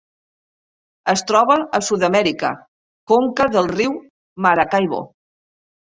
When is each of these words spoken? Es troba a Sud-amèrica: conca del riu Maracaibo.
Es 1.13 1.23
troba 1.33 1.59
a 1.79 1.83
Sud-amèrica: 1.89 2.53
conca 3.13 3.49
del 3.59 3.73
riu 3.79 3.97
Maracaibo. 4.49 5.09